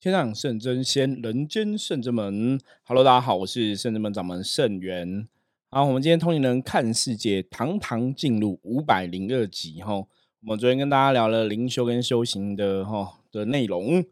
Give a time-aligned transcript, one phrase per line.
[0.00, 2.56] 天上圣真仙，人间圣真门。
[2.84, 5.26] Hello，大家好，我是圣真门掌门圣元。
[5.70, 9.94] 好，我们今天通灵人看世界，堂堂进入五百零二集哈。
[9.96, 10.06] 我
[10.42, 14.04] 们昨天跟大家聊了灵修跟修行的哈的内容，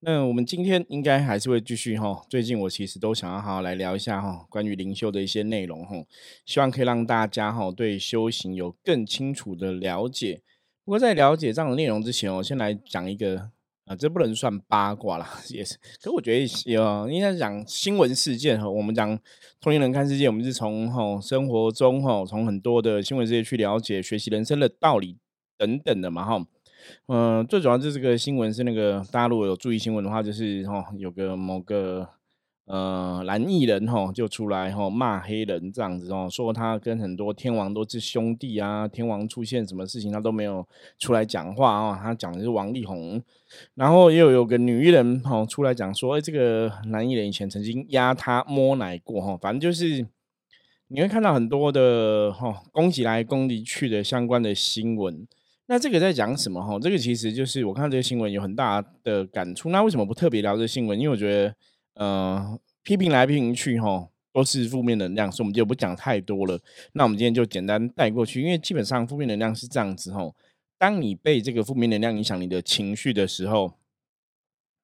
[0.00, 2.24] 那我们今天应该还是会继续哈。
[2.30, 6.02] 最近我其实都想要好好来聊一下哈，关于灵修的一些内容哈，
[6.46, 10.40] 希望可以让大家哈对修行有更清楚的了解。
[10.86, 13.50] 不过在了解这样的内容之前，我先来讲一个。
[13.86, 15.76] 啊，这不能算八卦啦， 也是。
[16.02, 18.68] 可我觉得有应该讲新闻事件哈。
[18.68, 19.18] 我们讲
[19.60, 25.18] 同龄人看世界，我们是从哈生活中哈，从很多的新闻世界去了解、学习人生的道理
[25.58, 26.46] 等等的嘛哈。
[27.08, 32.08] 嗯，最主要就是这个新闻是那个大家如果有注意新闻的话，就是哈有个某个。
[32.66, 40.66] 呃，蓝艺人哈就出来哈骂黑人这样子哦，说他跟很多天王都是兄弟啊，天王出现什么事情他都没有
[40.98, 43.22] 出来讲话啊，他讲的是王力宏，
[43.74, 50.06] 然后又有个女艺人哈出来讲说，哎，这个男艺人以前曾经压他摸奶过哈，反正就是
[50.88, 55.28] 你会看到很多的哈攻击来攻击去的相关的新闻，
[55.66, 56.78] 那这个在讲什么哈？
[56.80, 60.98] 这个其实就是我看这个新闻有很大的感触，那为什么不特别聊这个新闻？
[60.98, 61.54] 因为我觉得。
[61.94, 66.60] 呃，批评来批评去，哈，都是负面能量，所以我们就不讲太多了。
[66.92, 70.32] 那我们今天就简单带过去，因为基本上负面能量是这样子，哈，
[70.76, 73.74] 当你被这个负面能量影响你的情绪的时候，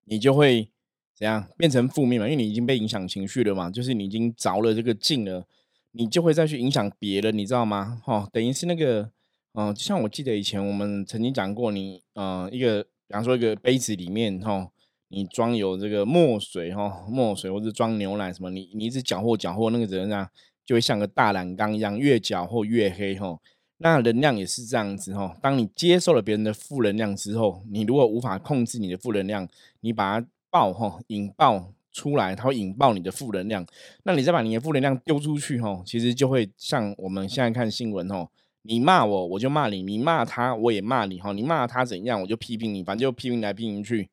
[0.05, 0.71] 你就会
[1.15, 2.29] 怎样变成负面嘛？
[2.29, 5.45] 因为你已经被影响情绪了嘛，就是你已经着了这个劲了，
[5.91, 8.01] 你就会再去影响别人，你知道吗？
[8.05, 9.11] 哈，等于是那个，
[9.55, 14.71] 嗯，就像我记得以前我们曾经讲过，你，呃，一个，比方说一个杯子里面，哈。
[15.13, 20.31] 你装有这个墨水哈，墨水或者装牛奶什么，你你一直搅和搅和，那个人啊
[20.65, 23.39] 就会像个大染缸一样，越搅和越黑哈。
[23.79, 25.37] 那能量也是这样子哈。
[25.43, 29.49] 当你接受了别人的负能量之后，你如果无法控制你的负能量，
[29.81, 33.67] 你把它爆哈引爆出来，它会引爆你的负能量。
[34.05, 38.29] 那你再把你的负能量丢出去哈，其实就会像我们现在看新闻哈，
[38.63, 44.09] 你骂我我就骂你，你骂他我也骂你哈，你骂他怎样我就批评你，反正就批评来批评去。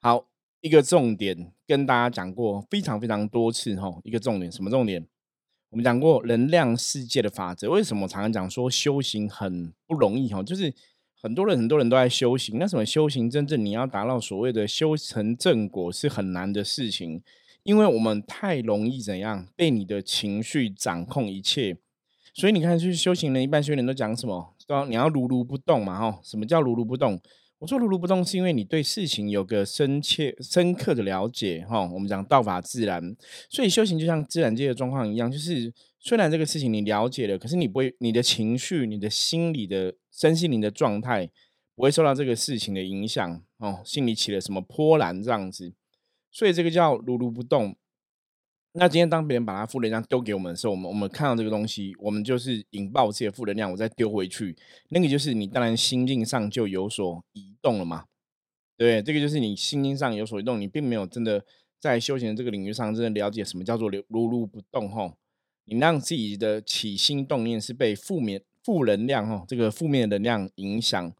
[0.00, 0.26] 好，
[0.62, 3.92] 一个重点跟大家讲过非常非常多次哈。
[4.04, 5.04] 一个重点，什么重点？
[5.70, 7.68] 我们讲过能量世界的法则。
[7.68, 10.40] 为什么常常讲说修行很不容易哈？
[10.40, 10.72] 就是
[11.20, 17.20] 很多人很多人都在修行，那什么修行真正你要达到所谓的修成正果是很难的事情，
[17.64, 21.76] 因为我们太容易怎样被你的情绪掌控一切。
[22.34, 24.54] 所以你看，就是修行人一般修行人都讲什么？
[24.64, 26.20] 说你要如如不动嘛哈？
[26.22, 27.20] 什么叫如如不动？
[27.62, 31.80] 我说如如不动，是因为你对事情有个深切、深刻的了解，哈。
[31.86, 33.16] 我们讲道法自然，
[33.48, 41.30] 所以修行就像自然界的状况一样，就是虽然这个事情你了解了，可是你不会，你的情绪、你的心理的身心灵的状态
[41.76, 45.72] 不会受到这个事情的影响，哦，心里起了什么波澜这样子，
[46.32, 47.76] 所以这个叫如如不动。
[48.74, 54.56] 那今天当别人把他负能量丢给我们的时候，我们我们看到这个东西，我们就是引爆这些负能量，我再丢回去，
[54.88, 58.06] 那个就是你当然心境上就有所移动了嘛，
[58.78, 61.44] 对，这个就是你心境上有所移动，你并没有真的
[61.78, 65.18] 在修行的这个领域上真的了解什么叫做流如如不动吼，
[65.66, 68.42] 你让自己的起心动念是被负面。
[68.64, 71.12] 负能量哦，这个负面能量影响。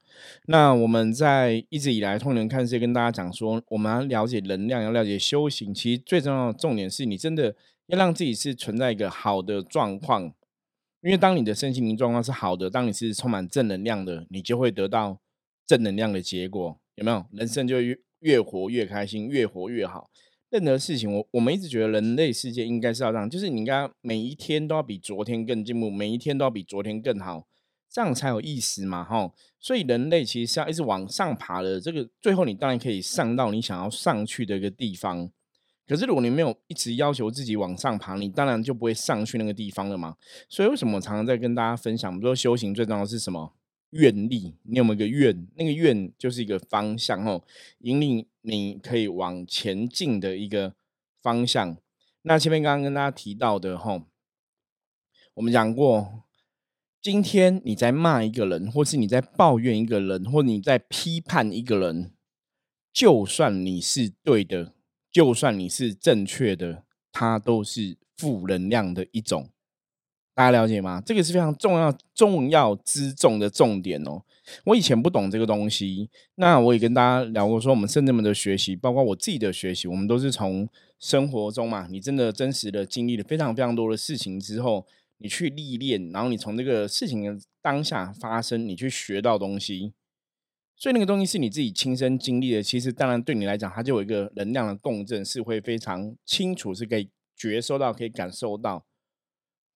[0.47, 5.75] 那我们在一直以来通人看世跟大家讲说，我们要了解能量，要了解修行。
[5.75, 7.55] 其实最重要的重点是你真的
[7.87, 10.33] 要让自己是存在一个好的状况。
[11.03, 15.19] 因为当你的身心灵状况是好的，当你是充满正能量的，你就会得到
[15.67, 16.79] 正能量的结果。
[16.95, 17.27] 有没有？
[17.33, 20.09] 人生就越越活越开心，越活越好。
[20.53, 27.47] 任何事情，我我们一直觉得人类世界应该是要这样，就是你应该每一天都要比昨天更进步，每一天都要比昨天更好，
[27.89, 29.33] 这样才有意思嘛，哈。
[29.59, 35.31] 所以人类其实是要一直往上爬的，这个最后你当然可以上到你想要上去的一个地方。
[35.89, 40.17] 可是如果你没有一直要求自己往上爬，你当然就不会上去那个地方了嘛。
[40.51, 43.55] 所以为什么我常常在跟大家分享，我们说修行最重要的是什么？
[43.93, 45.47] 愿力，你有没有个愿？
[45.55, 47.43] 那个愿就是一个方向哦，
[47.79, 50.75] 引领你可以往前进的一个
[51.23, 51.77] 方向。
[52.23, 54.03] 那前面刚刚跟大家提到的吼，
[55.35, 56.25] 我们讲过，
[57.01, 62.13] 今天你在骂一个人，或是你在抱怨一个人，或你在批判一个人，
[62.93, 64.75] 就算你是对的，
[65.11, 69.51] 就算你是正确的，它都是负能量的一种。
[70.35, 71.01] 大家了解吗？
[71.05, 74.23] 这个是非常重要、重要之重的重点哦。
[74.65, 80.69] 我以前不懂这个东西，那我也跟大家聊过，说我们圣人们的学习，包括我自己的学习，我们都是从
[80.99, 84.87] 生活中嘛，你真的真实的经历了非常非常多的事情之后，
[85.19, 89.93] 你去历练，然后你从这个事情的当下发生，你去学到东西。
[90.77, 98.85] 所以那个东西是你自己亲身经历的，其实当然对你来讲，它就有一个能量的共振，是会非常清楚，是可以觉受到，可以感受到。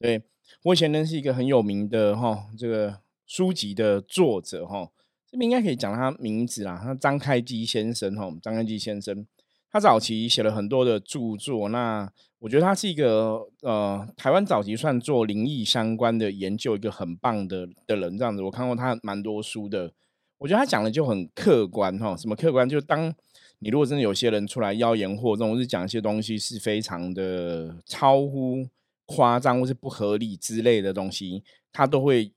[0.00, 0.22] 对
[0.62, 4.90] 我以前认识一个很有名的哈，这个书籍的作者哈，
[5.30, 9.26] 这边应该可以讲他名字啦，他张开基先生哈，张开基先生，
[9.70, 19.92] 他早期写了很多的著作，那我觉得他是一个呃，台湾早期算做灵异相关的研究一个很棒的的人，这样子，我看过他蛮多书的，
[20.38, 22.68] 我觉得他讲的就很客观哈，什么客观？
[22.68, 23.12] 就当
[23.58, 28.68] 你如果真的有些人出来妖言惑众，或是讲一些东西是非常的超乎。
[29.06, 31.42] 夸张或是不合理之类的东西，
[31.72, 32.32] 他都会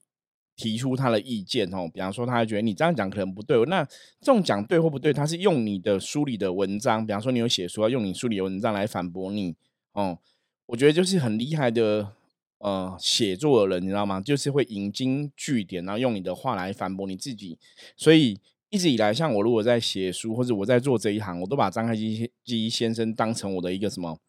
[0.56, 1.90] 提出他的意见哦。
[1.94, 3.84] 比方说，他觉得你这样讲可能不对，那
[4.22, 9.56] 这种讲对或不对，他是用你的书里的文章，比方说你有写书，要用你书里的文章来反驳你
[9.94, 10.20] 哦。
[10.68, 12.12] 我觉得就是很厉害的
[12.60, 14.22] 呃写作的人，你知道吗？
[14.22, 17.58] 就是会引经据典，然后用你的话来反驳你自己。
[17.98, 18.38] 所以
[18.70, 24.20] 一直以来，像我如果在写书或者我在做这一行，我都把张开基基先生当成我的一个什么？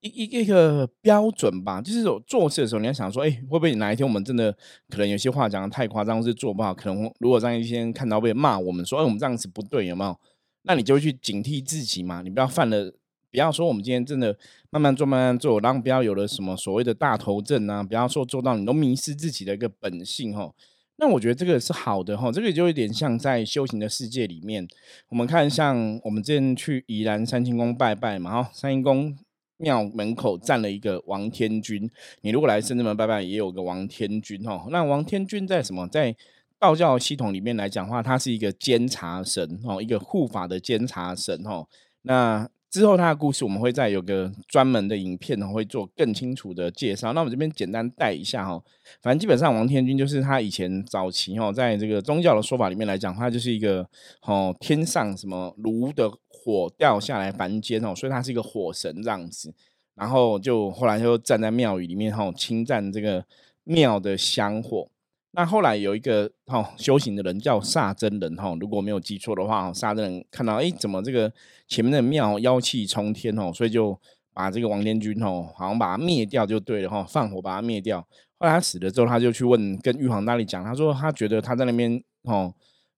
[0.00, 4.50] 一一一个标准吧，就是做事的时候，你要想说，哎，会不会哪一天我们真的
[4.88, 10.18] 可能有些话讲的太夸张，或是做不好，可能如果让一些人看到被骂，我们说，哎，我们这样子不对，有没有？
[10.62, 12.90] 那你就去警惕自己嘛，你不要犯了，
[13.30, 14.36] 不要说我们今天真的
[14.70, 20.50] 慢慢做，慢慢做，然后不要有了什么所谓的大头症啊，不要说做到你都迷失自己的一个本性哈。
[20.96, 24.66] 那我觉得这个是好的哈，这个就有点像在修行的世界里面，
[25.08, 29.14] 我们看像我们之前去宜兰三清宫拜拜嘛，哈，三清宫。
[29.60, 31.88] 庙门口站了一个王天君，
[32.22, 34.66] 你如果来深圳门拜拜，也有个王天君哦。
[34.70, 35.86] 那王天君在什么？
[35.88, 36.16] 在
[36.58, 41.66] 道教系统里面来讲话，他是一个监察神哦，一个护法的监察神哦。
[42.02, 47.12] 那之后他的故事，我们会再有个专门的影片，会做更清楚的介绍。
[47.12, 48.62] 那我们这边简单带一下哈，
[49.02, 53.86] 反正基本上王天君就是他以前早期哦，在这个宗教的说法里面来讲，他就是一个
[54.22, 56.10] 哦天上什么炉的。
[56.42, 59.52] 火掉下来凡间哦，所以他是一个火神这样子，
[59.94, 63.22] 然后就后来就站在庙宇里面哈，侵占这个
[63.64, 64.88] 庙的香火。
[65.32, 71.32] 那后来有一个哈修行的人叫萨真人哈，如果没有记错的话，萨真人看到哎怎么这个
[71.68, 73.98] 前面的庙妖气冲天哦，所以就
[74.34, 78.00] 把这个王天君哦，好像把他灭掉就对了哈，放火把他灭掉。
[78.38, 82.52] 后来他死了之后，他就去问跟玉皇大帝讲，他说他觉得他在那边哦，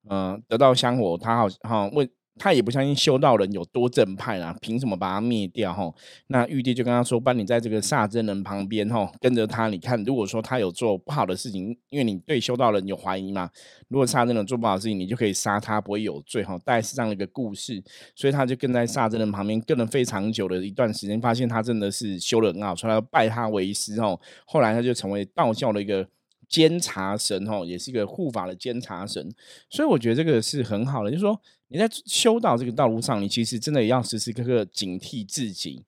[0.08, 2.08] 嗯，得到香火，他好哈问。
[2.38, 5.72] 他也不相信修道人有多正派啦，凭什么把他灭掉？
[5.72, 5.92] 哈，
[6.28, 9.68] 那玉帝就跟他说：“帮你在这个萨真人旁边，哈，跟着他。
[9.68, 13.50] 你看，如果说他有做不好的事情，因为你对修道人有怀疑嘛，
[13.88, 16.42] 如果萨真人做不好事情，你就可以杀他，不会有罪。
[16.42, 17.82] 哈，大概是这样的一个故事。
[18.16, 24.00] 所以他就跟在萨真人旁边，跟了非常久的一段时间，发现他真的是修的很好，所以他拜他为师。
[24.00, 26.08] 哦，后来他就成为道教的一个。”
[26.52, 29.32] 监察神哦，也是一个护法的监察神，
[29.70, 31.10] 所以我觉得这个是很好的。
[31.10, 35.82] 就是说你在修道这个道路上，你其实真的也要时时刻刻警惕自己。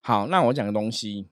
[0.00, 1.28] 好，那我讲个东西，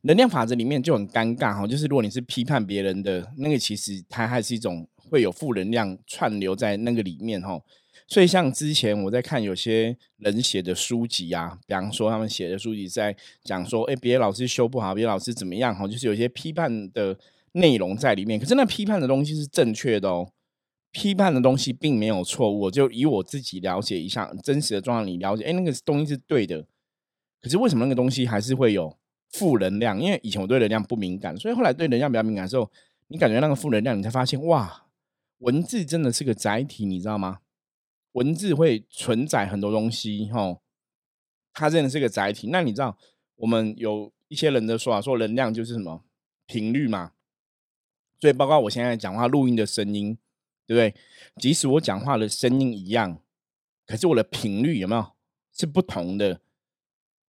[0.00, 7.62] 能量法则里面就很尴尬哈，就是如果你是批判别人的那个，其实它还是一种会有负能量串流在那个里面哈。
[8.08, 17.16] 所以像之前我在看有些人写的书籍啊，比方说他们写的书籍在讲说，哎，别的老师修不好，别的老师怎么样哈，就是有些批判的。
[17.56, 20.30] 内容在里面，可是那批判的东西是正确的哦，
[20.92, 22.70] 批判的东西并没有错误。
[22.70, 26.66] 就以我自己了解一下真实的状况，你了解，哎，那个东西是对的。
[27.40, 28.96] 可是为什么那个东西还是会有
[29.30, 30.00] 负能量？
[30.00, 32.70] 因为以前我对能量不敏感，所以后来对能量比较敏感的时候，
[33.08, 34.86] 你感觉那个负能量，你才发现哇，
[35.38, 37.38] 文字真的是个载体，你知道吗？
[38.12, 40.58] 文字会承载很多东西，哈，
[41.52, 42.48] 它真的是个载体。
[42.50, 42.96] 那你知道
[43.36, 46.04] 我们有一些人的说法，说能量就是什么
[46.46, 47.12] 频率嘛？
[48.18, 50.16] 所以，包括我现在讲话录音的声音，
[50.66, 50.94] 对不对？
[51.36, 53.20] 即使我讲话的声音一样，
[53.86, 55.06] 可是我的频率有没有
[55.52, 56.40] 是不同的？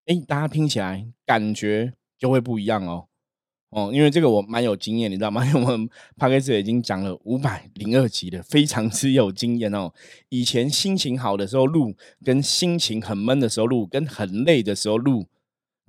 [0.06, 3.08] 哎，大家听起来感觉就会不一样哦。
[3.72, 5.44] 哦，因为这个我蛮有经验，你知道吗？
[5.48, 9.94] 因为我们 p 克斯已经讲了五百零二集了，非常之有经验哦。
[10.30, 15.28] 以前心情好的时候录，跟心情很闷的时候录，跟很累的时候录，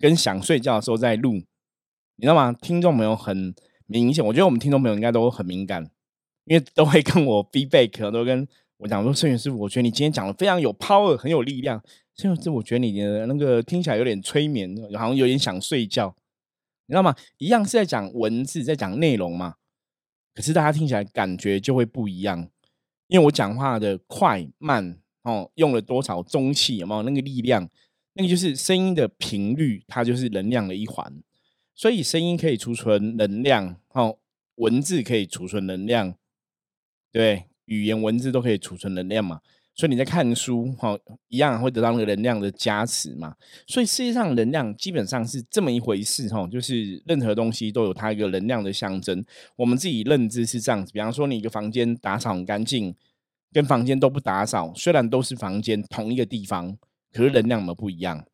[0.01, 1.35] 跟想睡觉的时候再录，
[2.17, 2.53] 你知道吗？
[2.53, 3.55] 听众朋友很。
[3.89, 5.83] 明显，我觉得我们听众朋友应该都很敏感，
[6.45, 11.83] 因为都会跟我 feedback，都跟我讲说：“圣元师傅，我觉得你今天讲的非常有 power，很有力量。”
[12.15, 16.15] 圣元师，我觉得你的那个听起来有点催眠，好像有点想睡觉，
[16.87, 17.17] 你知道吗？
[17.39, 19.55] 一样是在讲文字，在讲内容嘛，
[20.35, 22.49] 可是大家听起来感觉就会不一样，
[23.07, 27.69] 因为我讲话的快慢哦，用了多少中气，有没有那个力量？
[28.15, 31.23] 那个就是声音的频率，它就是能量的一环。
[31.79, 34.19] 所以声音可以储存能量，哦，
[34.57, 36.13] 文字可以储存能量，
[37.13, 39.41] 对，语言文字都可以储存能量嘛。
[39.77, 43.37] 所以你在看书，哈，一样会得到那个能量的加持嘛。
[43.69, 49.25] 所以世界上能量基本上是这么一回事，哈，就是任何东西都有它一个能量的象征。
[49.55, 52.93] 我们自己认知是这样子，比方说你一个房间打扫很干净，
[53.53, 56.77] 跟房间都不打扫，虽然都是房间同一个地方，
[57.13, 58.27] 可是能量有不一样。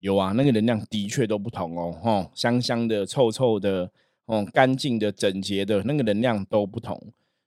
[0.00, 3.90] 有啊，那个能量的确都不同哦，哈，香香的、臭臭的、
[4.26, 6.98] 哦，干净的、整洁的，那个能量都不同。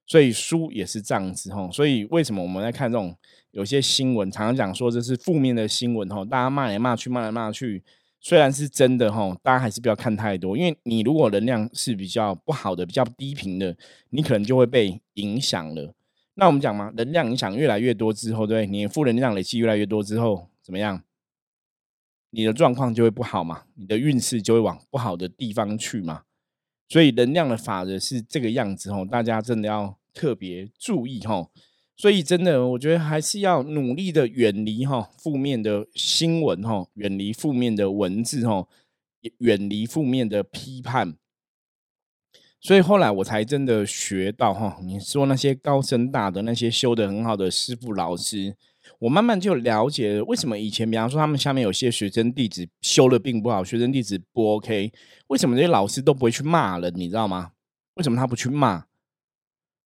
[0.05, 3.15] 所以书也是这样子哈，所以为什么我们在看这种
[3.51, 7.81] 有些新闻，常常讲说这是负面的新闻哈，大家骂来骂去，骂来骂去，
[8.19, 13.75] 虽然是真的哈，大家还是不要看太多，因为你如果能量是比较不好的、比较低频的，
[14.10, 15.93] 你可能就会被影响了。
[16.36, 21.01] 那我们讲嘛，能量影响越来越多之后，对你负能量累积越来越多之后，怎么样？
[22.35, 26.23] 你的状况就会不好嘛，你的运势就会往不好的地方去嘛。
[26.89, 31.49] 所以能量的法则是这个样子哦，大家真的要特别注意哈。
[31.95, 38.67] 所以真的，我觉得还是要努力的远离哈负面的新闻哈，远离负面的文字哈，
[39.37, 41.15] 远离负面的批判。
[42.59, 48.57] 所以后来我才真的学到哈，你说那些高深大的那些修的很好的师傅老师。
[49.03, 54.93] 我慢慢就了解为什么以前，比方说他们下面有些学生弟子修的并不好，学生弟子不 OK，
[55.27, 56.89] 为什么这些老师都不会去骂人？
[56.95, 57.51] 你知道吗？
[57.95, 58.86] 为什么他不去骂？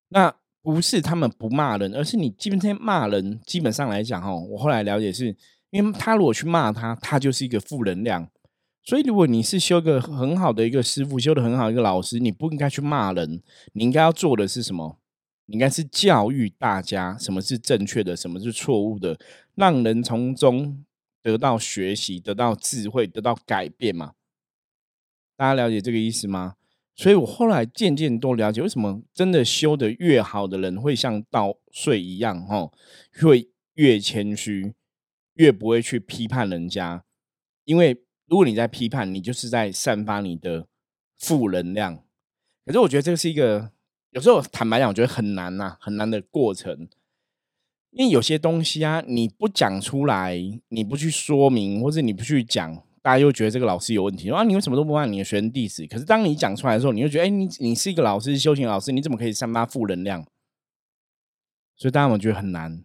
[0.09, 0.31] 那
[0.61, 5.35] 不是他们不骂人，而是你基本上骂人，基本上来讲，哦，我后来了解是
[5.71, 8.29] 因为他如果去骂他，他就是一个负能量。
[8.83, 13.41] 所以如果你是修个很好的一个师傅，修的很好一个老师，你不应该去骂人，
[13.73, 14.99] 你应该要做的是什么？
[15.47, 19.17] 应该是教育大家什么是正确的，什么是错误的，
[19.55, 20.83] 让人从中
[21.23, 24.13] 得到学习、得到智慧、得到改变嘛？
[25.37, 26.55] 大家了解这个意思吗？
[26.95, 32.69] 所以我后来渐渐都了解，为什么真的修的越好的人会像稻穗一样，哈，
[33.21, 34.73] 会越谦虚，
[35.35, 37.05] 越不会去批判人家。
[37.63, 40.67] 因为如果你在批判，你就是在散发你的
[41.17, 42.03] 负能量。
[42.65, 43.71] 可是我觉得这个是一个。
[44.17, 46.89] 有时候坦白讲，我觉得很难呐，很难的过程。
[47.91, 50.35] 因为有些东西啊，你不讲出来，
[50.69, 54.31] 你不去说明，或者你不去讲，大家又觉得这个老师有问题。
[54.31, 55.85] 啊，你为什么都不问你的学生弟子？
[55.85, 60.25] 可是当你讲出来的时候，你就觉得，哎，你你是一个老师，修行老师，你怎么可以散发负能量？
[61.75, 62.83] 所以，当然我觉得很难。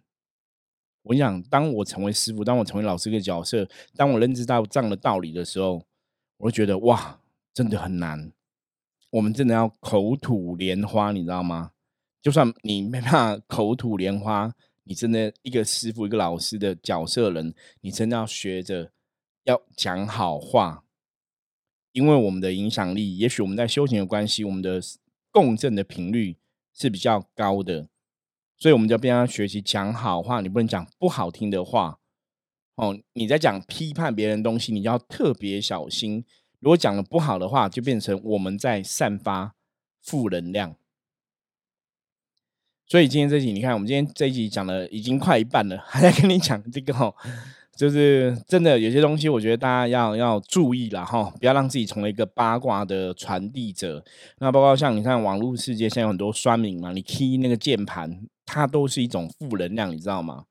[1.01, 5.83] 我跟你讲，当我成为师傅，当我成为老师这个角色，当我认知到这样的道理的时候，
[6.37, 7.19] 我会觉得，哇，
[7.51, 8.31] 真的很难。
[9.13, 11.71] 我们真的要口吐莲花，你知道吗？
[12.19, 14.51] 就算你没办法口吐莲花，
[14.85, 18.91] 你真的一个师傅、一个老师的角色人，你真的要学着
[19.43, 20.83] 要讲好话，
[21.91, 24.81] 因为我们的影响力，也许我们在修行的关系，我们的
[25.29, 26.37] 共振的频率
[26.73, 27.87] 是比较高的，
[28.57, 31.99] 所以我们就变要学习讲好话，你不能讲不好听的话。
[32.75, 36.25] 哦，你在讲批判别人东西，你要特别小心。
[36.63, 39.53] 如果讲的不好的话，就变成我们在散发
[40.01, 40.73] 负能量。
[42.87, 47.13] 所以今天这集，你看，我们今天这一集讲的已经快一半了，还在跟你讲这个哈，
[47.75, 54.01] 就是真的有些东西，我觉得大家要要注意了哈，不要让自己成为一个八卦的传递者。
[54.37, 60.45] 那包括像你看，网络世界现在有很多酸民嘛，你敲那个键盘，它都是一种负能量，你知道吗？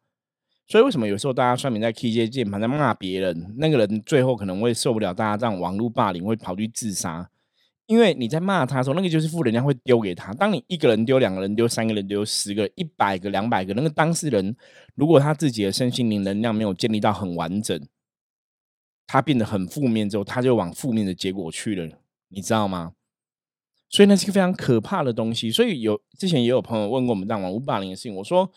[0.72, 7.28] 所以为什么有时候大家算命在 K 键键盘在骂别人，那个人最后可能会受不了大家这样网络霸凌，会跑去自杀？
[7.84, 10.32] 因为你在骂他的时候，那个就是负能量会丢给他。
[10.32, 14.56] 当你一个人丢、两个人丢、三个人丢、十个、一百个、两百个，那个当事人
[14.94, 17.78] 如果他自己的身心灵能量没有建立到很完整，
[19.06, 21.98] 他变得很负面之后，他就往负面的结果去了，
[22.28, 22.94] 你知道吗？
[23.90, 25.50] 所以那是一个非常可怕的东西。
[25.50, 28.50] 所以有之前也有朋友问过我们这样网络霸凌的事情，我说。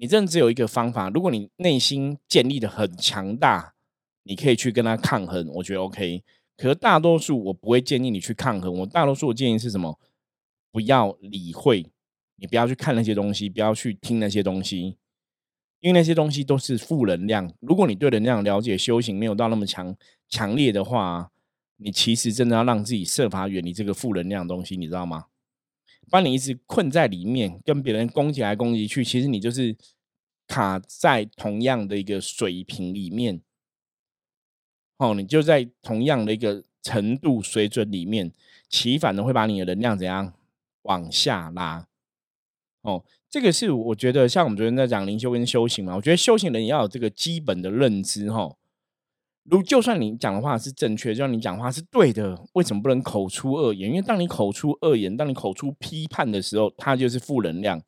[0.00, 3.74] 你真的只有一个方法，如果你内心建立的很强大，
[4.22, 6.22] 你可以去跟他抗衡，我觉得 OK。
[6.56, 9.98] 可是大多数我不会建议你去抗衡，我大多数我建议是什么？
[10.72, 11.84] 不要理会，
[12.36, 14.96] 你不要去看那些东西，不要去听那些东西，
[15.80, 17.52] 因为那些东西都是负能量。
[17.60, 19.94] 如果你对能量了解、修行没有到那么强
[20.30, 21.30] 强烈的话，
[21.76, 25.26] 你其实真的要让自己设法远离这个负能量的东西，你知道吗？
[26.10, 29.76] 把你一直困在里面，跟别人攻击来攻击去，其实你就是
[30.48, 33.40] 卡在同样的一个水平里面，
[34.98, 38.32] 哦，你就在同样的一个程度水准里面，
[38.68, 40.34] 起反的会把你的能量怎样
[40.82, 41.86] 往下拉？
[42.82, 48.56] 哦，这个是我觉得，像我们昨天在讲灵修跟修行嘛，我觉得修行人也要有这个基本的认知，哈。
[49.44, 53.88] 如就算你讲的话是正确，就算你讲话是对的，为什么不能口出恶言？
[53.88, 57.82] 因为当你口出恶言，当你口出批判的时候，它就是负能量。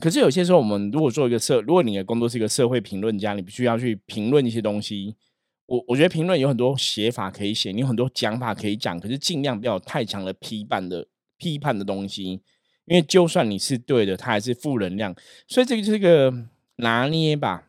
[0.00, 5.14] 可是有些时候，我们如果做一个社，如果你的工作是一个社会评论家，你必须要去评论一些东西。
[5.66, 11.06] 我我觉得评论有很多写法可以写，你有很多讲法可以讲，可是尽量不要有太强的批判的
[11.36, 12.24] 批判的东西，
[12.86, 15.14] 因为就算你是对的，它还是负能量。
[15.46, 16.32] 所以这个就是个
[16.76, 17.68] 拿捏吧。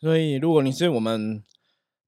[0.00, 1.42] 所以如果你是我们。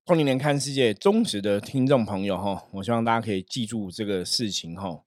[0.06, 5.04] 同龄人看世界忠实的听众朋友哈，我希望大家可以记住这个事情哈，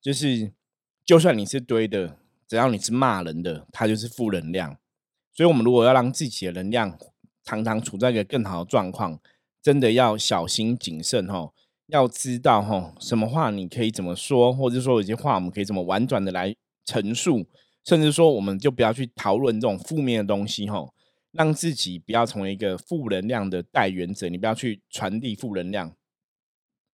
[0.00, 0.52] 就是
[1.04, 2.16] 就算你是对的，
[2.46, 4.78] 只要你是骂人的，它就是负能量。
[5.34, 6.98] 所以，我们如果要让自己的能量
[7.44, 9.20] 常常处在一个更好的状况，
[9.62, 11.52] 真的要小心谨慎哈，
[11.88, 17.46] 要知道哈，什么话你可以怎么说，或者说有些话我们可以怎么婉转的来陈述，
[17.84, 20.88] 甚至说我们就不要去讨论这种负面的东西哈。
[21.38, 25.94] 让自己不要成为一个负能量的代言者，你不要去传递负能量。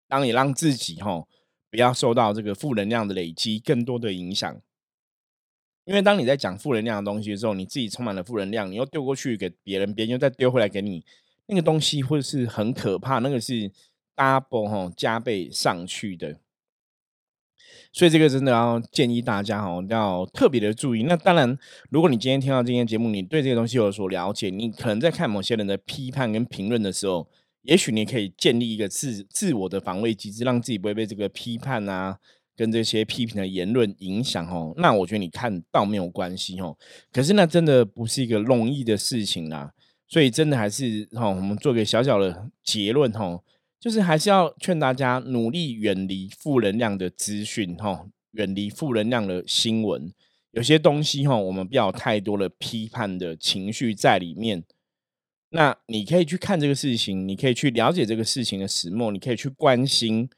[0.06, 1.26] 当你让自己哈
[1.72, 4.62] 不要受到这个负能量的累积更多的影响，
[5.86, 11.06] 因为当你在讲负能量的东西的时候，你自己充满了负能量，你又丢过去给别人，别人又再丢回来给你，
[11.46, 13.72] 那个东西会是很可怕，那个是
[14.14, 16.38] double 哈加倍上去的。
[17.94, 21.04] 所以这个真的要建议大家哦，要特别的注意。
[21.04, 21.58] 那当然，
[21.92, 27.30] 如果你今天听到今天节目，你对这个东西有所了解，你可能在看某些人的批判跟评论的时候，
[27.62, 32.18] 也许你可以建立一个自自我的防卫机制，让自己不会被这个批判啊，
[32.58, 34.74] 跟这些批评的言论影响哦。
[34.78, 36.76] 那我觉得你看到没有关系哦。
[37.12, 39.72] 可是那真的不是一个容易的事情啦。
[40.08, 43.40] 所以真的还是哦，我们做个小小的结论哦。
[43.84, 50.10] 就是还是要劝大家努力远离负能量的资讯，哈，远离负能量的新闻。
[50.52, 54.64] 有些东西，哈，我们不要太多的批判的情绪在里面。
[55.50, 60.30] 那你可以去看这个事情，你可以去了解这个事情的始末，你可以去关心。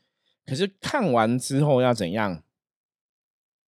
[0.43, 2.41] 可是看完之后要怎样？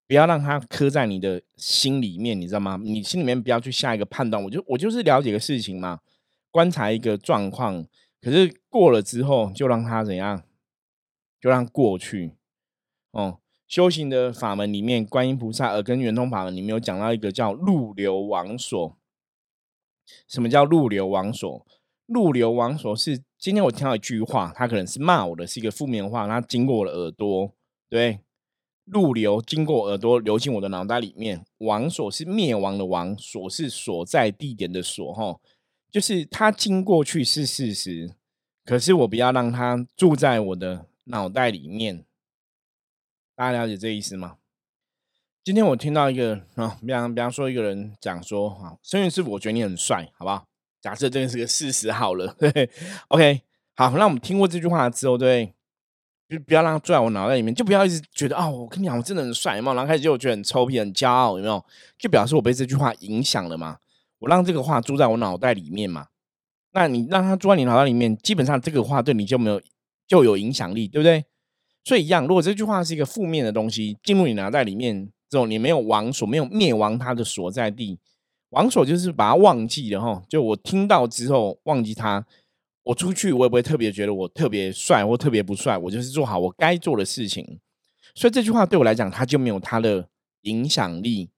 [0.08, 2.82] 不要让它刻在你的心里面，你知道吗？
[2.84, 4.44] 你心里面不要去下一个判断。
[4.44, 6.00] 我就我就是了解个事情嘛，
[6.50, 7.86] 观察一个状况。
[8.20, 10.44] 可是过了之后，就让它怎样？
[11.42, 12.34] 就让过去。
[13.12, 18.96] 哦，修行的法门里面，观音菩萨耳根圆通法门里面有讲到一个叫入流王所。
[20.28, 21.66] 什么叫入流王所？
[22.06, 27.52] 入流王所是今天我听到一句话，他可能是骂我的，是一个负面话，他经过我的耳朵，
[27.90, 28.20] 对，
[28.86, 31.44] 入流经过耳朵流进我的脑袋里面。
[31.58, 35.40] 王所是灭亡的王，所是所在地点的所，哈。
[35.90, 38.14] 就是他经过去是事实，
[38.68, 42.04] 可是我不要让他住在我的脑袋里面。
[43.34, 44.36] 大家了解这意思吗？
[45.42, 50.46] 今天我听到一个啊，比方比方说一个人讲说啊，孙云师傅，我觉得你很帅，好不好？
[50.82, 52.70] 假设这个是个事实好了， 对
[53.08, 53.42] ，OK，
[53.78, 55.54] 好，那我们听过这句话之后，对，
[56.28, 61.64] 就不要让他住在我脑袋里面，就不要一直觉得啊，我跟你讲，我真的很帅有没有，然后开始就觉得很臭屁、很骄傲，有没有？
[61.98, 63.78] 就表示我被这句话影响了嘛。
[64.20, 66.08] 我让这个话住在我脑袋里面嘛？
[66.74, 69.62] 那你让他住在你脑袋里面，基本上这个话对你就没有
[70.08, 71.26] 就有影响力，对不对？
[71.84, 77.98] 所以一样，如果这句话是一个负面的东西进入你脑袋里面之后，你没有亡所，没有灭亡它的所在地，
[78.50, 80.22] 亡所就是把它忘记了哈。
[80.28, 82.26] 就我听到之后忘记它，
[82.84, 87.60] 我出去我也不会特别觉得我特别帅或特别不帅，我就是做好我该做的事情。
[88.14, 90.10] 所以这句话对我来讲，它就没有它的
[90.42, 91.30] 影响力。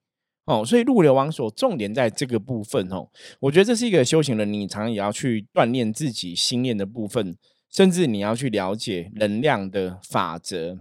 [0.50, 3.08] 哦，所以入流王所重点在这个部分哦，
[3.38, 7.36] 我觉得这是一个修行人，你常常也要去锻炼自己心念的部分，
[7.70, 10.80] 甚至你要去了解能量的法则，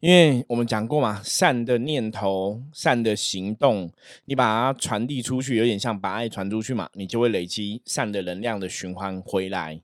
[0.00, 3.90] 因为我们讲过嘛，善的念头、善的行动，
[4.26, 9.80] 你把它传递出去，有点像把爱传出去嘛，你就会累积善的能量的循环回来。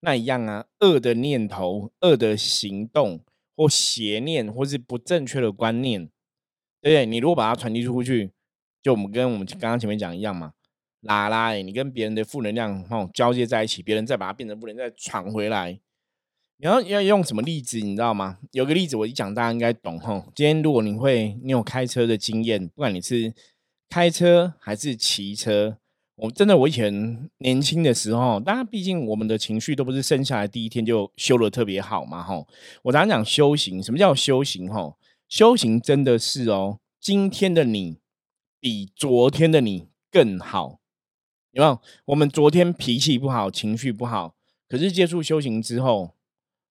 [0.00, 3.20] 那一样啊，恶的念头、恶的行动
[3.56, 6.08] 或邪念，或是不正确的观念。
[6.88, 8.30] 对，你如果把它传递出去，
[8.82, 10.52] 就我们跟我们刚刚前面讲一样嘛，
[11.02, 15.78] 拉拉，你跟别人的负能量哦交接在一起，别人再把它变成负能再传回来。
[16.56, 18.38] 你要要用什么例子，你知道吗？
[18.52, 20.26] 有个例子我一讲，大家应该懂哈。
[20.34, 23.34] 今天如果你会，你有开车的经验，不管你是
[23.90, 25.76] 开车还是骑车，
[26.16, 32.42] 我真的我以前年轻的时候，大家毕竟我们的情绪都不是生下来第一天就修的特别好嘛哈。
[32.82, 34.96] 我常常讲修行，什么叫修行哈？
[35.28, 37.98] 修行真的是哦，今天的你
[38.58, 40.80] 比昨天的你更好，
[41.50, 41.80] 有没有？
[42.06, 44.34] 我们昨天脾气不好，情绪不好，
[44.66, 46.14] 可是接触修行之后，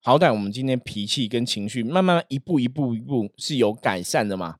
[0.01, 4.57] 好歹我们今天脾气跟情绪慢慢一步一步一步是有改善的嘛。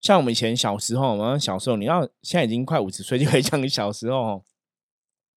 [0.00, 4.44] 像我们以前小时候，我们小时候，你要现在已经快五十岁，就可以讲你小时候，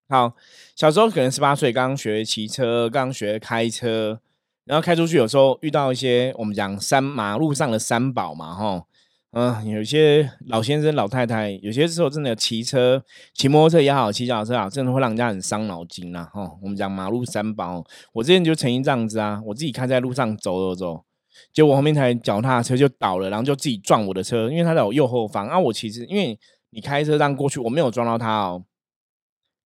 [0.10, 0.36] 好，
[0.76, 4.20] 小时候可能十八岁刚学骑车，刚学开车，
[4.66, 8.84] 然后开出去有时候遇到一些我们讲山马路上的三宝嘛，哈，
[9.32, 16.52] 嗯，有些老先生、老太太，有些时候真的骑车、骑摩托车也好，骑脚踏车好，真的会让人家很伤脑筋呐，哈。
[16.62, 21.06] 我们讲马路三宝，我之前就曾经这样子啊，我自己开在路上走走走，
[21.52, 25.58] 结果后面台脚踏车就倒了，然后就自己撞我的车，因为他在我右后方啊。
[25.58, 26.38] 我其实因为
[26.70, 28.64] 你开车这样过去，我没有撞到他哦。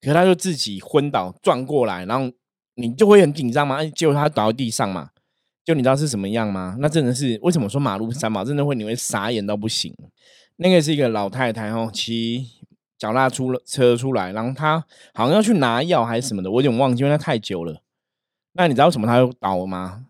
[0.02, 2.32] 可是他就自己昏倒撞过来，然后
[2.76, 3.84] 你就会很紧张嘛？
[3.84, 5.10] 结果他倒在地上嘛？
[5.64, 6.76] 就你知道是什么样吗？
[6.80, 9.94] 那真的是为什么说马路三宝真的会你会傻眼到不行？
[10.58, 12.48] 那个是一个老太太哦，骑
[12.98, 17.82] 脚踏出了车出来，然后她好像要去拿药还是什么的，我有点忘记，因为她太久了。
[18.54, 20.06] 那你知道什么她又倒吗？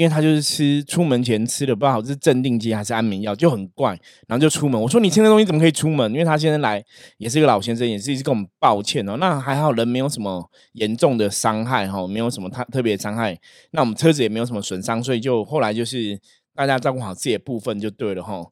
[0.00, 3.90] 因为他就是吃出门前吃的不知道是镇定剂还是安眠药，就很怪，
[4.26, 4.80] 然后就出门。
[4.80, 6.10] 我说你吃那东西怎么可以出门？
[6.10, 6.82] 因为他现在来
[7.18, 9.18] 也是一个老先生，也是一直跟我们抱歉哦。
[9.18, 13.38] 那还好人没有什么严重的伤害哈，没有什么特特别伤害。
[13.72, 16.18] 那我们车子也没有什么损伤，所以就后来就是
[16.54, 18.42] 大家照顾好自己的部分就对了哈。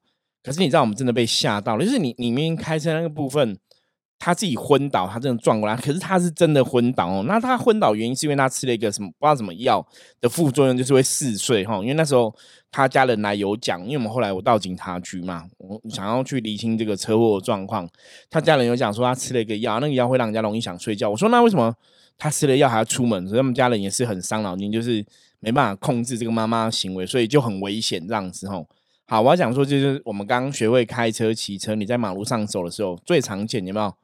[0.43, 3.57] 可是你知道我们真的被吓到了，就是你你明明开车那个部分。
[4.19, 7.25] 他自己昏倒，他真的撞过来，可是他是真的昏倒哦。
[7.27, 9.87] 那他昏倒原因是因为他吃了一个什么不知道什么药
[10.21, 11.77] 的副作用，就是会嗜睡哈。
[11.79, 12.35] 因为那时候
[12.73, 17.89] 他家人来有讲，因为我们后来我到警察局嘛，我想要去理清这个车祸状况。
[18.29, 21.09] 他家人有讲说他吃了一个药，那个药会让人家容易想睡觉。
[21.09, 21.73] 我说那为什么
[22.19, 23.25] 他吃了药还要出门？
[23.29, 25.07] 所以他们家人也是很伤脑筋，就是
[25.39, 28.67] 没办法控制这个妈妈行为，所以就很危险这样子吼。
[29.07, 33.95] 好，我要讲说就是我们刚刚学会开车骑车，你在马路上走的时候最常见有没有？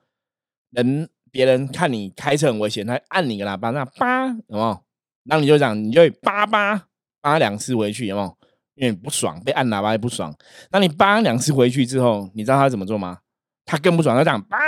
[0.75, 4.85] 人别人看你开车很危险，他按你个喇叭，那叭，有没有？
[5.25, 6.89] 然后你就讲，你就叭叭
[7.21, 8.39] 叭两次回去，有没有？
[8.75, 10.35] 因为不爽，被按喇叭也不爽。
[10.71, 13.21] 那你叭两次回去之后，你知道他怎么做吗？
[13.65, 14.59] 他更不爽，他讲叭，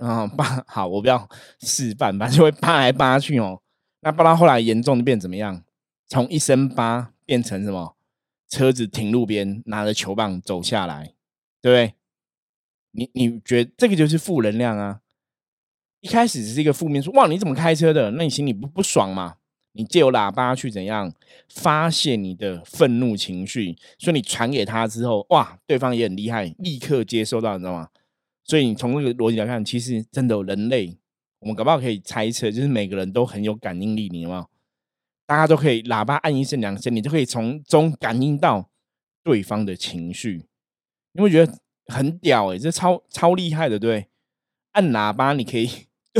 [0.00, 1.28] 然后 叭，好，我不要
[1.60, 3.60] 示范，反正就会叭来叭去哦。
[4.00, 5.62] 那叭到后来严重的变怎么样？
[6.08, 7.96] 从一声叭变成什么？
[8.46, 11.14] 车子停路边，拿着球棒走下来，
[11.62, 11.94] 对不对？
[12.92, 15.00] 你你觉得这个就是负能量啊？
[16.04, 18.10] 一开始只是一个负面说哇你怎么开车的？
[18.10, 19.36] 那你心里不不爽嘛？
[19.72, 21.10] 你借由喇叭去怎样
[21.48, 23.74] 发泄你的愤怒情绪？
[23.98, 27.88] 所以你传给他之后，哇，对方也很厉害，立刻接收到，你知道吗？
[28.44, 30.94] 所以你从这个逻辑来看，其实真的人类，
[31.38, 34.46] 我们搞不好可以猜测，就是每个人都很有感应力，你有没有？
[35.26, 38.68] 大家都可以喇叭按一声两声，你就可以从中感应到
[39.22, 40.44] 对方的情绪，
[41.14, 44.08] 你会觉得很屌哎，这超超厉害的，对？
[44.72, 45.70] 按喇叭你可以。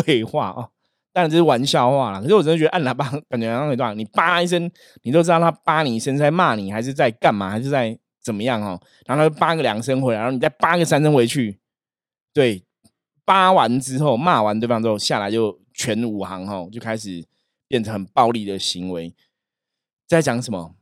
[0.03, 0.71] 对话哦，
[1.13, 2.21] 当然这是玩笑话啦。
[2.21, 4.69] 可是我真的觉得按喇叭感觉很段，你叭一声，
[5.03, 8.81] 你都知道他叭你一声在骂你，还是在干嘛，还是在怎么样哦。
[9.07, 11.61] 然后他叭个两声回来，然后你再叭个三声回去。
[12.33, 12.65] 对，
[13.25, 17.25] 叭完之后骂完对方之后下来就全武行哦，就开始
[17.69, 19.15] 变成很暴力的行为。
[20.09, 20.75] 在讲什么？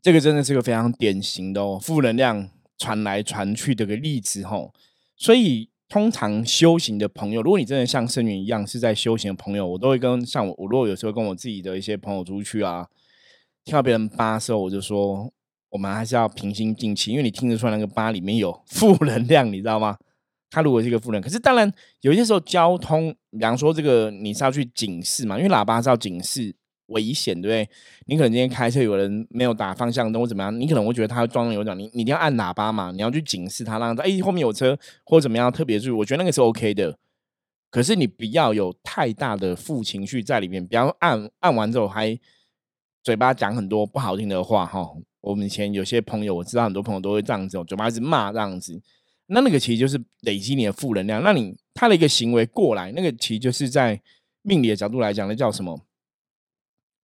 [0.00, 4.72] 这个真的是个非常典型的哦，负能量传来传去的个例子哦。
[5.16, 5.70] 所以。
[5.88, 12.88] 通常修行的朋友，如果你真的像圣云一样是在修行的朋友，我都会跟像我，我如果有时候跟我自己的一些朋友出去啊，
[13.64, 15.32] 听到别人扒的时候，我就说，
[15.70, 19.96] 我们还是要平心静气，因为你听得出来那个扒里面有负能量，你知道吗？
[20.50, 26.54] 他如果是一个负能，可是当然有些时候交通，比方说这个你是要去警示嘛，因为喇叭是要警示。
[26.86, 27.68] 危险，对不对？
[28.06, 35.92] 你可能今天开车有人没有打方向灯或怎么样，你可能会觉得他装有奖，你你一定要按喇叭嘛，你要去警示他，让他哎后面有车或怎么样，特别注意。
[35.92, 36.98] 我觉得那个是 OK 的，
[37.70, 42.18] 可是你不要有太大的负情绪在里面，不要按按完之后还
[43.02, 44.88] 嘴巴讲很多不好听的话哈。
[45.20, 48.80] 我们以前有些朋友，我知道很多朋友都会这样子，嘴巴一直骂这样子，
[49.26, 51.20] 那那个其实就是累积你的负能量。
[51.24, 54.00] 那你他的一个行为过来，那个其实就是在
[54.42, 55.80] 命理的角度来讲，那叫什么？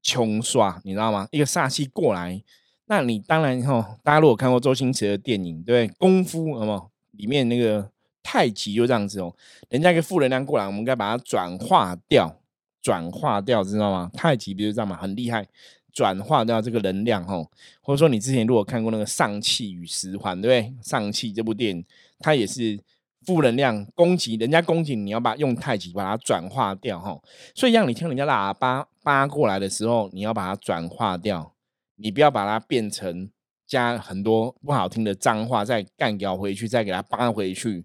[0.02, 1.28] 穷刷，你知道吗？
[1.30, 2.42] 一个煞气过来，
[2.86, 7.88] 那你当然哈，大家如果看过周星驰的电影，对对功夫，有没里面那个
[8.22, 9.34] 太极就这样子哦，
[9.68, 12.40] 人家一个负能量过来，我们该把它转化掉，
[12.80, 14.10] 转化掉，知道吗？
[14.12, 15.46] 太极不就这样嘛，很厉害，
[15.92, 20.74] 转化掉这个能量吼，或者说你之前如果看过那个《上气与十环》，对不对？
[20.88, 21.84] 《上气》这部电影，
[22.18, 22.78] 它也是。
[23.24, 27.20] 负能量攻击，人家攻击你要把用太极把它转化掉哈，
[27.54, 31.54] 所以让你听人家喇叭扒过来的时候，你要把它转化掉，
[31.96, 33.30] 你不要把它变成
[33.66, 37.84] 加很多不好听的脏话，再干掉回去，再给它扒回去，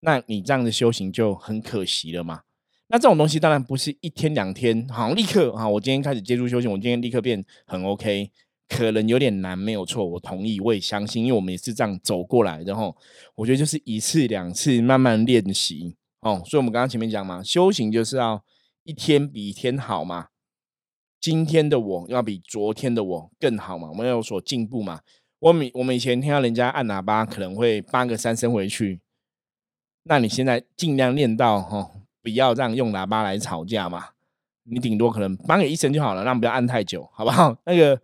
[0.00, 2.42] 那你这样的修行就很可惜了嘛。
[2.88, 8.30] 那这种东西当然不是一天两天，好立刻啊，我今天开始接触修行，我今天立刻变很 OK。
[8.76, 12.92] 可能有点难，没有错，我同意，我也相信，因为我们也是这样走过来的哈。
[13.36, 16.42] 我觉得就是一次两次慢慢练习，哦。
[16.44, 18.44] 所以，我们刚刚前面讲嘛，修行就是要
[18.82, 20.26] 一天比一天好嘛。
[21.20, 25.02] 今天的我要比昨天的我更好嘛，我们要有所进步嘛。
[25.38, 29.00] 我们我们以前听到人家按喇叭可能会八个三声回去，
[30.02, 34.13] 那你现在尽量练到哈，不要让用喇叭来吵架嘛。
[34.64, 37.56] 你顶多可能帮个一声就好了，让不要按太久，好不好？
[37.66, 37.96] 那个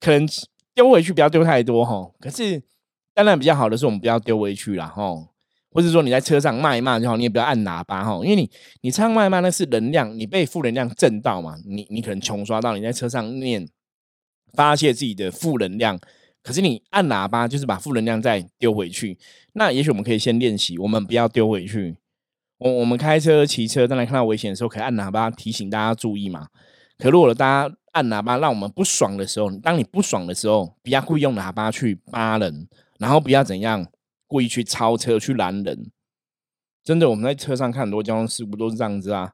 [0.00, 0.26] 可能
[0.74, 2.10] 丢回去不要丢太多哈。
[2.20, 2.62] 可是
[3.14, 5.12] 当然比较好的是我们不要丢回去了哈，
[5.70, 8.50] 或者说你在车上骂一骂就好，你也不要按喇叭哈，因为你
[8.80, 13.68] 你唱骂一骂那是能量，你被负能量震到嘛，你你可能穷刷到你在车上念
[14.54, 15.98] 发泄自己的负能量，
[16.42, 19.18] 可是你按喇叭就是把负能量再丢回去。
[19.52, 21.96] 那也许我们可以先练习，我们不要丢回去。
[22.58, 26.48] 我我们开车、骑车，当然看到危险的时候，可以按喇叭提醒大家注意嘛。
[26.98, 32.68] 可如果大家按喇叭让我们不爽的时候，当你不爽的时候，不要故意用喇叭去扒人，
[32.98, 33.86] 然后不要怎样
[34.26, 35.90] 故意去超车去拦人。
[36.82, 39.32] 真的，我们在车上看很多交通事故都是这样子啊，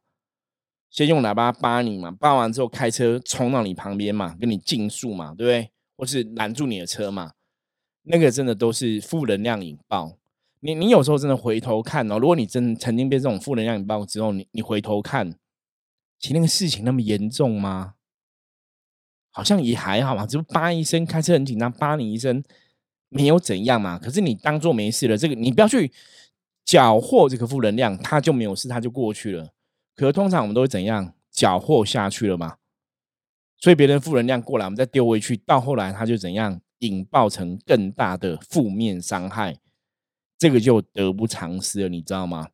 [0.90, 5.70] 先用喇叭扒你嘛，扒完之后开车冲到你旁边嘛，跟你竞速嘛，对不对？
[5.96, 7.32] 或是拦住你的车嘛，
[8.02, 10.18] 那个真的都是负能量引爆。
[10.64, 15.30] 你你有时候真的回头看哦，如果你真曾经被这种负能量引爆之后，你你回头看，
[16.18, 17.96] 其实那个事情那么严重吗？
[19.30, 22.42] 好像也还好嘛，只是叭一声，开车很紧张，叭你一声，
[23.10, 23.98] 没有怎样嘛。
[23.98, 25.92] 可是你当做没事了，这个你不要去
[26.64, 29.52] 缴获这个负能量，它就没有事，它就过去了。
[29.94, 32.56] 可是通常我们都会怎样缴获下去了嘛？
[33.58, 39.58] 所以别人负能量过来，我们再丢回去，到后来它就怎样引爆成更大的负面伤害。
[40.44, 42.46] 这个就得不偿失了，你知道吗？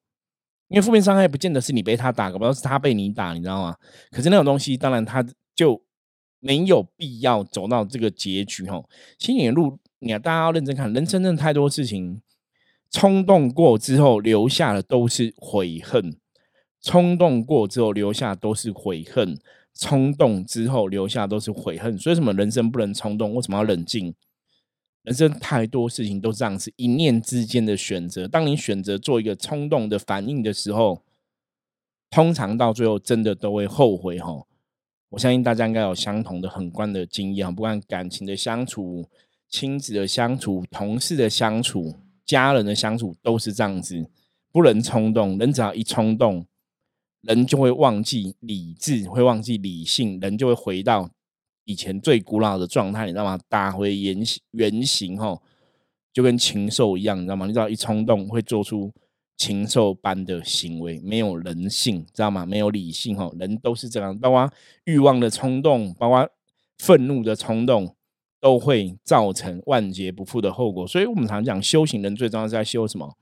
[0.68, 3.74] 因为负面伤害不见得是你被他打，不知道是他被你打，你知道吗？
[4.12, 5.26] 可是那种东西，当然他
[5.56, 5.82] 就
[6.38, 8.80] 没有必要走到这个结局哈。
[9.18, 12.22] 心理路，你看大家要认真看，人生真的太多事情，
[12.92, 16.16] 冲动过之后留下的都是悔恨，
[16.80, 19.36] 冲动过之后留下都是悔恨，
[19.74, 21.98] 冲动之后留下都是悔恨。
[21.98, 23.34] 所以什么人生不能冲动？
[23.34, 24.14] 为什么要冷静？
[25.02, 28.28] 人生太多事情都这样子，一念之间的选择。
[28.28, 31.02] 当你选择做一个冲动的反应的时候，
[32.10, 34.46] 通常到最后真的都会后悔哈。
[35.10, 39.08] 我相信大家应该有相同的很观的经验不管感情的相处、
[39.48, 44.06] 亲子的相处、同事的相处、家人的相处，都是这样子，
[44.52, 45.38] 不能冲动。
[45.38, 46.46] 人只要一冲动，
[47.22, 51.10] 人就会忘记理智，会忘记理性，人就会回到。
[51.64, 53.38] 以前最古老的状态，你知道吗？
[53.48, 55.42] 打回原形，原形吼，
[56.12, 57.46] 就跟禽兽一样，你知道吗？
[57.46, 58.92] 你知道一冲动会做出
[59.36, 62.44] 禽兽般的行为，没有人性，知道吗？
[62.44, 64.52] 没有理性哈，人都是这样，包括
[64.84, 66.28] 欲望的冲动，包括
[66.78, 67.94] 愤怒的冲动，
[68.40, 70.86] 都会造成万劫不复的后果。
[70.86, 73.16] 所以我们常讲，修行人最重要是在修什么？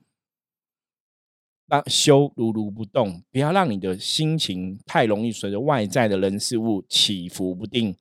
[1.71, 7.95] 那修如如不动，不要让你的心情太容易随着外在的人事物起伏不定。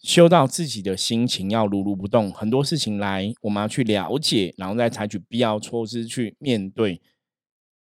[0.00, 7.00] 修到自己的心情要如如不动，很多事情来，我们要去了解，然后再采取必要措施去面对。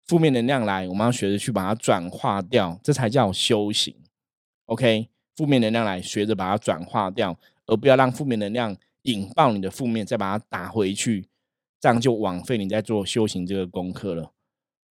[0.07, 3.95] 负面能量来，我们要学着去把它转化掉，这才叫修行。
[4.67, 11.29] OK，负面能量来，学着把它转化掉，而不要让负面能量引爆你的负面，再把它打回去，
[11.81, 14.33] 这样就枉费你在做修行这个功课了。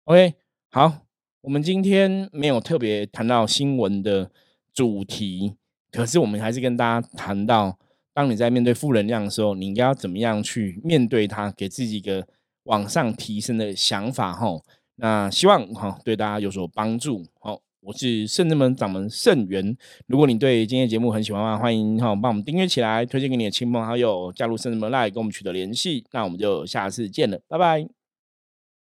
[0.03, 0.35] OK，
[0.69, 1.05] 好，
[1.41, 4.29] 我们今天没有特别谈到新闻的
[4.73, 5.55] 主题。
[5.95, 7.77] 可是我们还是跟大家谈到，
[8.13, 12.27] 当你在面对负能量的时候，你应该要怎么样去面对它，给自己一个
[12.63, 14.47] 往上提升的想法哈。
[14.97, 17.23] 那希望哈对大家有所帮助。
[17.39, 19.75] 好，我是圣智门掌门圣元。
[20.07, 26.05] 如果你对今天节目很喜欢的话，欢迎哈帮我们订阅起来，推荐给你的亲朋好友，加入圣智门来跟我们取得联系。
[26.11, 27.94] 那我们就下次见了，拜拜。